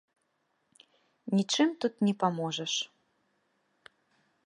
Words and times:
Нічым 1.37 1.69
тут 1.85 1.93
не 2.09 2.13
паможаш. 2.25 2.73